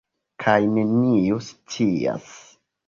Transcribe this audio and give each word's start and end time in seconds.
Kaj 0.43 0.55
neniu 0.71 1.39
scias. 1.51 2.37